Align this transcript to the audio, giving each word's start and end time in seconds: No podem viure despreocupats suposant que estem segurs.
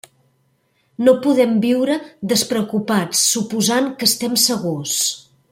No 1.07 1.13
podem 1.25 1.53
viure 1.65 1.97
despreocupats 2.31 3.23
suposant 3.35 3.93
que 4.01 4.11
estem 4.13 4.43
segurs. 4.49 4.99